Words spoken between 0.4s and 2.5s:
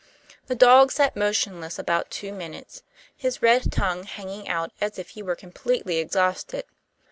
The dog sat motionless about two